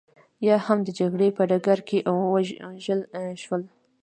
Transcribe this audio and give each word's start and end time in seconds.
یا 0.47 0.55
هم 0.65 0.77
د 0.83 0.89
جګړې 0.99 1.29
په 1.37 1.43
ډګر 1.49 1.79
کې 1.87 1.97
ووژل 2.07 3.01
شول 3.43 3.61